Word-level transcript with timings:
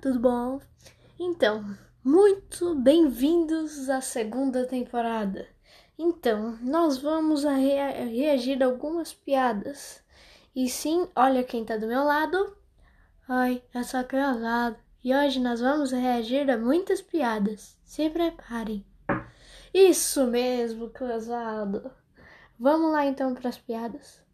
tudo 0.00 0.18
bom? 0.18 0.60
Então, 1.18 1.76
muito 2.02 2.74
bem-vindos 2.74 3.90
à 3.90 4.00
segunda 4.00 4.66
temporada. 4.66 5.46
Então, 5.98 6.58
nós 6.62 6.96
vamos 6.96 7.44
a 7.44 7.52
rea 7.52 8.06
reagir 8.06 8.62
a 8.62 8.66
algumas 8.66 9.12
piadas. 9.12 10.02
E 10.56 10.70
sim, 10.70 11.06
olha 11.14 11.44
quem 11.44 11.66
tá 11.66 11.76
do 11.76 11.86
meu 11.86 12.02
lado. 12.02 12.56
Oi, 13.28 13.62
eu 13.74 13.84
sou 13.84 14.02
Cruzado. 14.04 14.78
E 15.04 15.14
hoje 15.14 15.38
nós 15.38 15.60
vamos 15.60 15.92
reagir 15.92 16.50
a 16.50 16.56
muitas 16.56 17.02
piadas. 17.02 17.76
Se 17.84 18.08
preparem. 18.08 18.86
Isso 19.74 20.26
mesmo, 20.26 20.88
Cruzado. 20.88 21.90
Vamos 22.58 22.90
lá 22.90 23.04
então 23.04 23.34
para 23.34 23.50
as 23.50 23.58
piadas. 23.58 24.24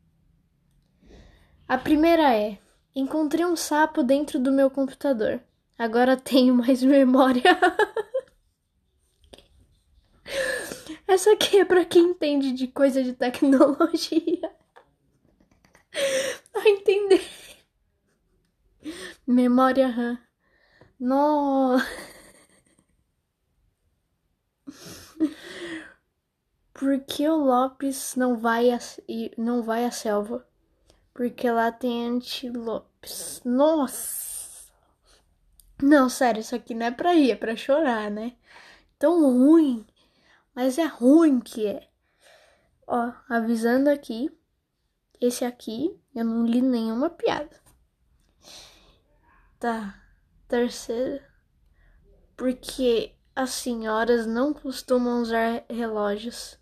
A 1.67 1.77
primeira 1.77 2.33
é: 2.37 2.57
Encontrei 2.95 3.45
um 3.45 3.57
sapo 3.57 4.05
dentro 4.05 4.39
do 4.39 4.53
meu 4.53 4.71
computador. 4.71 5.43
Agora 5.79 6.16
tenho 6.16 6.54
mais 6.54 6.82
memória. 6.82 7.43
Essa 11.07 11.32
aqui 11.32 11.58
é 11.58 11.64
para 11.64 11.84
quem 11.84 12.11
entende 12.11 12.53
de 12.53 12.67
coisa 12.67 13.03
de 13.03 13.12
tecnologia. 13.12 14.50
Vai 16.53 16.68
entender. 16.68 17.22
Memória 19.26 19.89
RAM. 19.89 20.18
No. 20.98 21.79
Por 26.72 27.00
que 27.00 27.29
o 27.29 27.36
Lopes 27.36 28.17
não 28.17 28.36
vai 28.36 28.70
a, 28.70 28.79
não 29.39 29.62
vai 29.62 29.84
à 29.84 29.90
selva? 29.90 30.46
Porque 31.14 31.50
lá 31.50 31.72
tem 31.72 32.06
antilopes. 32.06 33.41
Nossa! 33.45 34.25
Não, 35.83 36.08
sério, 36.08 36.41
isso 36.41 36.55
aqui 36.55 36.75
não 36.75 36.86
é 36.86 36.91
pra 36.91 37.14
ir, 37.14 37.30
é 37.30 37.36
pra 37.36 37.56
chorar, 37.56 38.11
né? 38.11 38.37
Tão 38.98 39.20
ruim. 39.23 39.87
Mas 40.55 40.78
é 40.78 40.87
ruim 40.87 41.41
que 41.41 41.67
é. 41.67 41.89
Ó, 42.87 43.12
avisando 43.28 43.91
aqui. 43.91 44.31
Esse 45.20 45.45
aqui, 45.45 45.98
eu 46.14 46.25
não 46.25 46.47
li 46.47 46.62
nenhuma 46.62 47.11
piada. 47.11 47.61
Tá. 49.59 50.03
Terceiro. 50.48 51.25
Porque 52.36 53.17
as 53.34 53.51
senhoras 53.51 54.27
não 54.27 54.55
costumam 54.55 55.20
usar 55.20 55.64
relógios. 55.69 56.58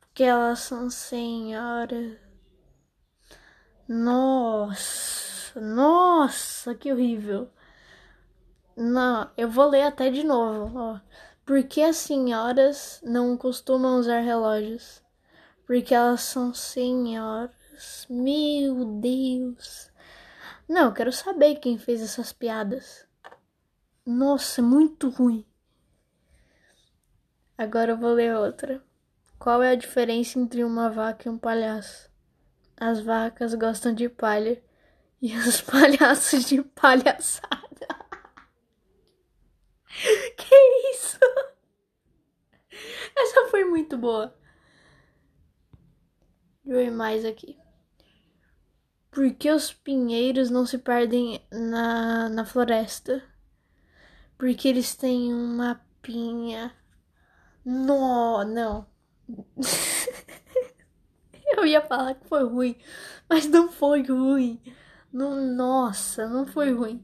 Porque 0.00 0.24
elas 0.24 0.60
são 0.60 0.90
senhoras. 0.90 2.18
Nossa, 3.88 5.60
nossa, 5.60 6.74
que 6.74 6.92
horrível. 6.92 7.50
Não, 8.80 9.28
eu 9.36 9.50
vou 9.50 9.68
ler 9.68 9.82
até 9.82 10.08
de 10.08 10.22
novo, 10.22 10.78
ó. 10.78 11.00
Por 11.44 11.64
que 11.64 11.82
as 11.82 11.96
senhoras 11.96 13.00
não 13.02 13.36
costumam 13.36 13.98
usar 13.98 14.20
relógios? 14.20 15.02
Porque 15.66 15.92
elas 15.92 16.20
são 16.20 16.54
senhoras. 16.54 18.06
Meu 18.08 18.84
Deus. 18.84 19.90
Não, 20.68 20.84
eu 20.84 20.92
quero 20.92 21.10
saber 21.10 21.56
quem 21.56 21.76
fez 21.76 22.00
essas 22.00 22.32
piadas. 22.32 23.04
Nossa, 24.06 24.62
muito 24.62 25.08
ruim. 25.08 25.44
Agora 27.56 27.90
eu 27.90 27.98
vou 27.98 28.12
ler 28.12 28.36
outra. 28.36 28.80
Qual 29.40 29.60
é 29.60 29.72
a 29.72 29.74
diferença 29.74 30.38
entre 30.38 30.62
uma 30.62 30.88
vaca 30.88 31.28
e 31.28 31.32
um 31.32 31.36
palhaço? 31.36 32.08
As 32.76 33.00
vacas 33.00 33.54
gostam 33.54 33.92
de 33.92 34.08
palha 34.08 34.62
e 35.20 35.36
os 35.36 35.62
palhaços 35.66 36.44
de 36.44 36.62
palhaçada. 36.62 37.57
Que 40.38 40.54
isso? 40.92 41.18
Essa 43.16 43.48
foi 43.50 43.64
muito 43.64 43.98
boa. 43.98 44.34
Deixa 46.64 46.80
eu 46.80 46.84
ver 46.86 46.90
mais 46.90 47.24
aqui. 47.24 47.58
Por 49.10 49.34
que 49.34 49.50
os 49.50 49.72
pinheiros 49.72 50.50
não 50.50 50.64
se 50.64 50.78
perdem 50.78 51.40
na, 51.50 52.28
na 52.28 52.44
floresta? 52.44 53.22
Porque 54.36 54.68
eles 54.68 54.94
têm 54.94 55.34
uma 55.34 55.80
pinha. 56.00 56.72
No, 57.64 58.44
não. 58.44 58.86
Eu 61.56 61.66
ia 61.66 61.80
falar 61.82 62.14
que 62.14 62.28
foi 62.28 62.44
ruim, 62.44 62.76
mas 63.28 63.46
não 63.48 63.70
foi 63.70 64.02
ruim. 64.02 64.60
Não, 65.12 65.34
nossa, 65.54 66.28
não 66.28 66.46
foi 66.46 66.72
ruim. 66.72 67.02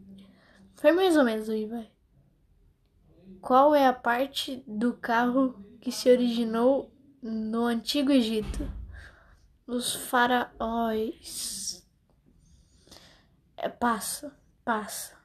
Foi 0.74 0.92
mais 0.92 1.16
ou 1.16 1.24
menos 1.24 1.48
ruim, 1.48 1.68
vai. 1.68 1.90
Qual 3.44 3.74
é 3.74 3.86
a 3.86 3.92
parte 3.92 4.64
do 4.66 4.94
carro 4.94 5.62
que 5.78 5.92
se 5.92 6.10
originou 6.10 6.90
no 7.22 7.66
Antigo 7.66 8.10
Egito? 8.10 8.72
Os 9.66 9.94
faraós. 9.94 11.86
É, 13.54 13.68
passa, 13.68 14.34
passa. 14.64 15.18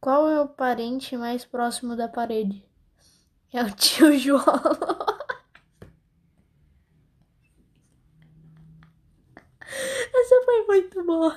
Qual 0.00 0.26
é 0.30 0.40
o 0.40 0.48
parente 0.48 1.14
mais 1.14 1.44
próximo 1.44 1.94
da 1.94 2.08
parede? 2.08 2.66
É 3.52 3.62
o 3.62 3.70
tio 3.70 4.10
João. 4.18 4.42
foi 10.44 10.66
muito 10.66 11.04
boa. 11.04 11.36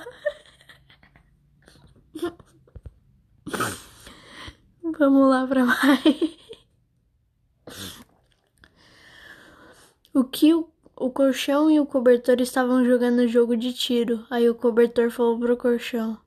Vamos 4.98 5.30
lá 5.30 5.46
pra 5.46 5.64
mais. 5.64 6.38
O 10.12 10.24
que 10.24 10.52
o, 10.52 10.68
o 10.96 11.08
colchão 11.08 11.70
e 11.70 11.78
o 11.78 11.86
cobertor 11.86 12.40
estavam 12.40 12.84
jogando 12.84 13.28
jogo 13.28 13.56
de 13.56 13.72
tiro. 13.72 14.26
Aí 14.28 14.50
o 14.50 14.56
cobertor 14.56 15.08
falou 15.12 15.38
pro 15.38 15.56
colchão: 15.56 16.18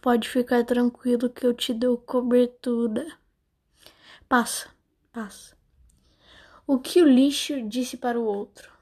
Pode 0.00 0.26
ficar 0.26 0.64
tranquilo 0.64 1.28
que 1.28 1.44
eu 1.44 1.52
te 1.52 1.74
dou 1.74 1.98
cobertura. 1.98 3.06
Passa, 4.26 4.70
passa. 5.12 5.54
O 6.66 6.78
que 6.78 7.02
o 7.02 7.06
lixo 7.06 7.60
disse 7.68 7.98
para 7.98 8.18
o 8.18 8.24
outro? 8.24 8.72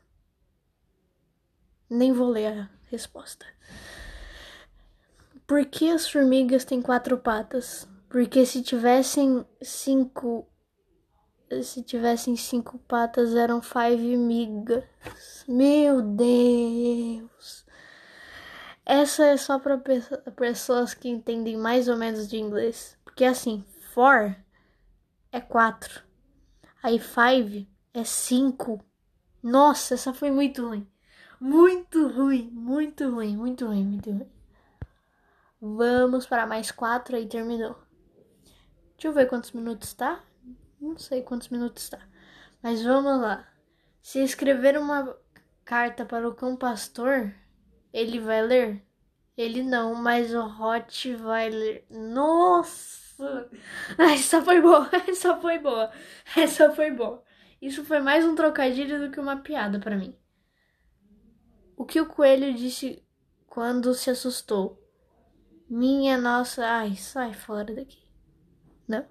Nem 1.90 2.12
vou 2.12 2.28
ler 2.28 2.46
a 2.46 2.70
resposta. 2.92 3.44
Por 5.48 5.66
que 5.66 5.90
as 5.90 6.08
formigas 6.08 6.64
têm 6.64 6.80
quatro 6.80 7.18
patas? 7.18 7.88
Porque 8.09 8.47
se 8.47 8.62
tivessem 8.62 9.44
cinco. 9.62 10.49
Se 11.62 11.83
tivessem 11.83 12.37
cinco 12.37 12.78
patas, 12.78 13.34
eram 13.34 13.62
five 13.62 14.17
migas. 14.17 14.84
Meu 15.47 16.03
Deus! 16.03 17.65
Essa 18.84 19.27
é 19.27 19.37
só 19.37 19.59
para 19.59 19.81
pessoas 20.37 20.94
que 20.94 21.09
entendem 21.09 21.56
mais 21.56 21.89
ou 21.89 21.97
menos 21.97 22.28
de 22.28 22.37
inglês. 22.37 22.97
Porque 23.05 23.25
assim, 23.25 23.65
four 23.93 24.37
é 25.33 25.41
quatro. 25.41 26.03
Aí 26.83 26.99
five 26.99 27.69
é 27.93 28.05
cinco. 28.05 28.84
Nossa, 29.43 29.94
essa 29.94 30.12
foi 30.15 30.31
muito 30.31 30.67
ruim. 30.67 30.88
Muito 31.41 32.09
ruim, 32.09 32.50
muito 32.53 33.11
ruim, 33.11 33.37
muito 33.37 33.67
ruim, 33.67 33.84
muito 33.84 34.11
ruim. 34.11 34.31
Vamos 35.61 36.27
para 36.27 36.47
mais 36.47 36.71
quatro 36.71 37.17
aí 37.17 37.27
terminou. 37.27 37.85
Deixa 38.96 39.08
eu 39.08 39.12
ver 39.12 39.26
quantos 39.28 39.52
minutos 39.52 39.92
tá. 39.92 40.24
Não 40.80 40.96
sei 40.96 41.22
quantos 41.22 41.48
minutos 41.50 41.88
tá. 41.88 42.00
Mas 42.62 42.82
vamos 42.82 43.20
lá. 43.20 43.46
Se 44.00 44.22
escrever 44.22 44.78
uma 44.78 45.14
carta 45.64 46.06
para 46.06 46.26
o 46.26 46.34
cão 46.34 46.56
pastor, 46.56 47.34
ele 47.92 48.18
vai 48.18 48.40
ler? 48.40 48.82
Ele 49.36 49.62
não, 49.62 49.94
mas 49.94 50.32
o 50.34 50.40
Hot 50.40 51.14
vai 51.16 51.50
ler. 51.50 51.87
Nossa! 51.90 53.50
Essa 53.98 54.43
foi 54.43 54.60
boa, 54.60 54.90
essa 55.08 55.37
foi 55.37 55.58
boa, 55.58 55.90
essa 56.37 56.70
foi 56.72 56.90
boa. 56.90 57.22
Isso 57.60 57.84
foi 57.84 57.99
mais 58.00 58.25
um 58.26 58.34
trocadilho 58.34 58.99
do 59.00 59.10
que 59.10 59.19
uma 59.19 59.38
piada 59.38 59.78
para 59.78 59.96
mim. 59.96 60.14
O 61.76 61.84
que 61.84 62.00
o 62.00 62.06
coelho 62.06 62.54
disse 62.54 63.02
quando 63.46 63.94
se 63.94 64.10
assustou? 64.10 64.82
Minha 65.69 66.19
nossa. 66.19 66.66
Ai, 66.66 66.94
sai 66.96 67.32
fora 67.32 67.75
daqui. 67.75 68.06
Não, 68.88 69.05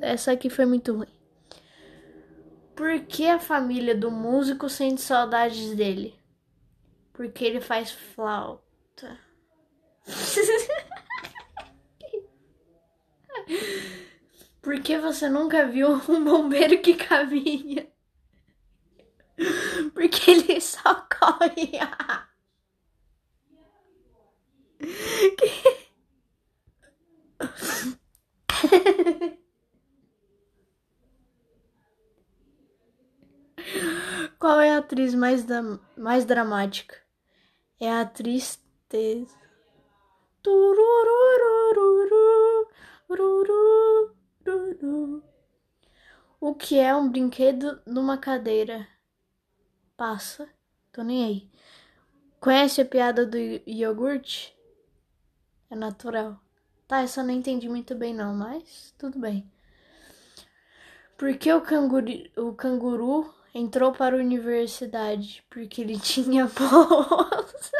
essa 0.00 0.32
aqui 0.32 0.50
foi 0.50 0.66
muito 0.66 0.96
ruim. 0.96 1.08
Por 2.74 3.00
que 3.00 3.28
a 3.28 3.38
família 3.38 3.94
do 3.94 4.10
músico 4.10 4.68
sente 4.68 5.00
saudades 5.00 5.74
dele? 5.76 6.18
Porque 7.12 7.44
ele 7.44 7.60
faz 7.60 7.90
flauta. 7.92 9.18
Por 14.60 14.80
que 14.80 14.96
você 14.98 15.28
nunca 15.28 15.66
viu 15.66 15.88
um 16.08 16.24
bombeiro 16.24 16.80
que 16.80 16.94
caminha? 16.94 17.86
Porque 19.92 20.30
ele 20.30 20.60
só 20.60 20.94
corre. 20.94 21.78
É 34.72 34.76
a 34.76 34.78
atriz 34.78 35.14
mais, 35.14 35.44
da, 35.44 35.62
mais 35.96 36.24
dramática? 36.24 36.96
É 37.78 37.90
a 37.92 38.04
tristeza. 38.04 39.36
O 46.40 46.54
que 46.54 46.78
é 46.78 46.94
um 46.94 47.08
brinquedo 47.08 47.80
numa 47.86 48.16
cadeira? 48.16 48.88
Passa. 49.96 50.48
Tô 50.90 51.02
nem 51.02 51.24
aí. 51.24 51.50
Conhece 52.40 52.80
a 52.80 52.84
piada 52.84 53.24
do 53.24 53.36
iogurte? 53.36 54.56
É 55.70 55.76
natural. 55.76 56.40
Tá, 56.88 57.02
essa 57.02 57.20
eu 57.20 57.24
não 57.24 57.32
entendi 57.32 57.68
muito 57.68 57.94
bem 57.94 58.14
não, 58.14 58.34
mas 58.34 58.92
tudo 58.98 59.18
bem. 59.18 59.50
Por 61.16 61.36
que 61.36 61.52
o 61.52 61.62
o 62.36 62.54
canguru 62.54 63.41
entrou 63.54 63.92
para 63.92 64.16
a 64.16 64.18
universidade? 64.18 65.44
Porque 65.50 65.82
ele 65.82 65.98
tinha 65.98 66.46
bolsa. 66.46 67.76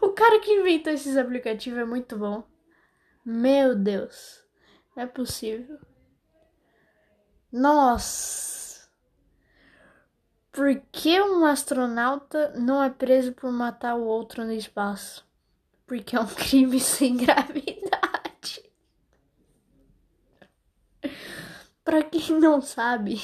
o 0.00 0.10
cara 0.10 0.40
que 0.40 0.52
inventou 0.52 0.92
esses 0.92 1.16
aplicativos 1.16 1.78
é 1.78 1.84
muito 1.84 2.16
bom. 2.16 2.44
Meu 3.24 3.74
Deus. 3.76 4.44
Não 4.96 5.02
é 5.04 5.06
possível. 5.06 5.78
Nossa. 7.52 8.88
Por 10.52 10.80
que 10.90 11.20
um 11.20 11.44
astronauta 11.44 12.52
não 12.56 12.82
é 12.82 12.90
preso 12.90 13.32
por 13.32 13.52
matar 13.52 13.94
o 13.94 14.04
outro 14.04 14.44
no 14.44 14.52
espaço? 14.52 15.24
Porque 15.86 16.16
é 16.16 16.20
um 16.20 16.26
crime 16.26 16.78
sem 16.80 17.16
gravidade. 17.16 17.79
Para 21.90 22.04
quem 22.04 22.30
não 22.38 22.62
sabe, 22.62 23.20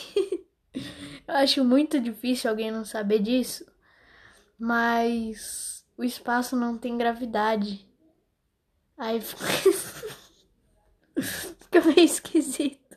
eu 0.75 1.35
acho 1.37 1.65
muito 1.65 2.01
difícil 2.01 2.51
alguém 2.51 2.73
não 2.73 2.85
saber 2.85 3.21
disso, 3.21 3.65
mas 4.59 5.87
o 5.97 6.03
espaço 6.03 6.57
não 6.57 6.77
tem 6.77 6.99
gravidade. 6.99 7.89
Aí 8.99 9.21
fica, 9.21 9.45
meio 11.87 12.01
esquisito. 12.01 12.97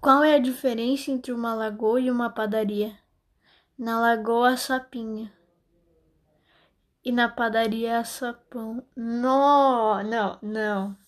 Qual 0.00 0.22
é 0.22 0.36
a 0.36 0.38
diferença 0.38 1.10
entre 1.10 1.32
uma 1.32 1.54
lagoa 1.54 2.00
e 2.00 2.12
uma 2.12 2.30
padaria? 2.30 2.96
Na 3.76 3.98
lagoa, 3.98 4.56
sapinha. 4.56 5.32
E 7.04 7.10
na 7.10 7.28
padaria, 7.28 8.04
sapão. 8.04 8.86
Não, 8.94 10.00
não, 10.04 10.38
não. 10.40 11.02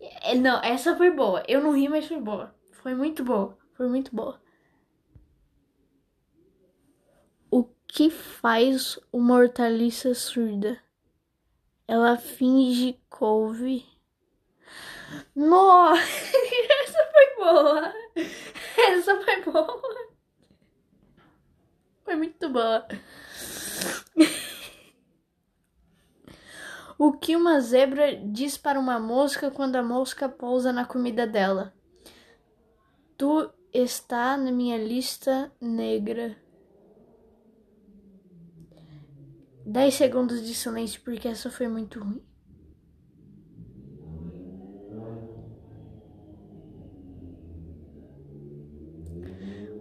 É, 0.00 0.34
não, 0.34 0.62
essa 0.62 0.96
foi 0.96 1.10
boa. 1.10 1.42
Eu 1.48 1.60
não 1.60 1.74
ri, 1.74 1.88
mas 1.88 2.06
foi 2.06 2.20
boa. 2.20 2.54
Foi 2.72 2.94
muito 2.94 3.24
boa. 3.24 3.56
Foi 3.74 3.88
muito 3.88 4.14
boa. 4.14 4.40
O 7.50 7.64
que 7.86 8.10
faz 8.10 8.98
uma 9.12 9.34
hortaliça 9.34 10.14
surda? 10.14 10.78
Ela 11.88 12.16
finge 12.16 12.98
couve. 13.08 13.86
Nossa, 15.34 16.02
essa 16.82 17.10
foi 17.12 17.36
boa. 17.36 17.94
Essa 18.76 19.22
foi 19.22 19.42
boa. 19.42 19.82
Foi 22.04 22.16
muito 22.16 22.48
boa. 22.48 22.86
O 26.98 27.12
que 27.12 27.36
uma 27.36 27.60
zebra 27.60 28.16
diz 28.16 28.56
para 28.56 28.80
uma 28.80 28.98
mosca 28.98 29.50
quando 29.50 29.76
a 29.76 29.82
mosca 29.82 30.30
pousa 30.30 30.72
na 30.72 30.86
comida 30.86 31.26
dela? 31.26 31.74
Tu 33.18 33.50
está 33.70 34.34
na 34.38 34.50
minha 34.50 34.78
lista 34.78 35.52
negra. 35.60 36.34
10 39.66 39.92
segundos 39.92 40.42
de 40.42 40.54
silêncio 40.54 41.02
porque 41.02 41.28
essa 41.28 41.50
foi 41.50 41.68
muito 41.68 42.00
ruim. 42.00 42.22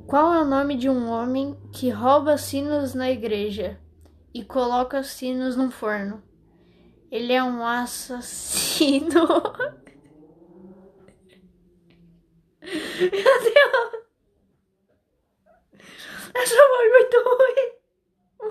Qual 0.06 0.34
é 0.34 0.42
o 0.42 0.46
nome 0.46 0.76
de 0.76 0.90
um 0.90 1.10
homem 1.10 1.58
que 1.72 1.90
rouba 1.90 2.38
sinos 2.38 2.94
na 2.94 3.10
igreja 3.10 3.80
e 4.34 4.44
coloca 4.44 5.02
sinos 5.02 5.56
no 5.56 5.72
forno? 5.72 6.22
Ele 7.16 7.32
é 7.32 7.42
um 7.42 7.66
assassino. 7.66 9.26
Meu 12.62 13.10
Deus! 13.10 14.06
Essa 16.34 16.56
foi 16.56 16.90
muito 16.90 17.18
ruim, 17.24 17.72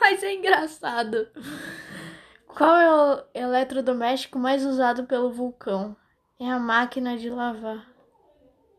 mas 0.01 0.23
é 0.23 0.33
engraçado. 0.33 1.29
Qual 2.47 2.75
é 2.75 2.91
o 2.91 3.25
eletrodoméstico 3.35 4.39
mais 4.39 4.65
usado 4.65 5.05
pelo 5.05 5.31
vulcão? 5.31 5.95
É 6.41 6.51
a 6.51 6.59
máquina 6.59 7.19
de 7.19 7.29
lavar. 7.29 7.87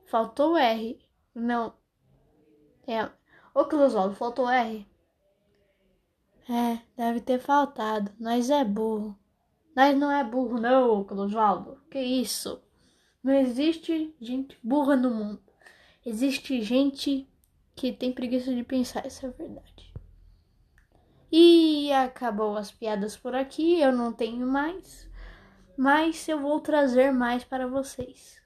Faltou 0.07 0.53
o 0.53 0.57
R. 0.57 0.99
Não. 1.35 1.75
É. 2.87 3.07
Ô, 3.53 3.65
Closoldo, 3.65 4.15
faltou 4.15 4.49
R? 4.49 4.87
É, 6.49 6.79
deve 6.97 7.21
ter 7.21 7.37
faltado. 7.37 8.11
Nós 8.19 8.49
é 8.49 8.63
burro. 8.65 9.15
Nós 9.75 9.98
não 9.98 10.12
é 10.12 10.24
burro, 10.24 10.60
não, 10.60 11.04
Closvaldo. 11.04 11.81
Que 11.92 12.00
isso? 12.00 12.63
Não 13.22 13.33
existe 13.33 14.16
gente 14.22 14.57
burra 14.63 14.95
no 14.95 15.10
mundo. 15.10 15.42
Existe 16.06 16.62
gente 16.62 17.27
que 17.75 17.92
tem 17.92 18.13
preguiça 18.13 18.54
de 18.54 18.63
pensar, 18.63 19.06
essa 19.06 19.27
é 19.27 19.30
verdade. 19.31 19.94
E 21.31 21.92
acabou 21.92 22.56
as 22.56 22.72
piadas 22.72 23.18
por 23.18 23.36
aqui, 23.36 23.81
eu 23.81 23.92
não 23.92 24.13
tenho 24.13 24.48
mais, 24.48 25.10
mas 25.75 26.25
eu 26.30 26.39
vou 26.39 26.62
trazer 26.62 27.12
mais 27.12 27.44
para 27.44 27.68
vocês. 27.68 28.42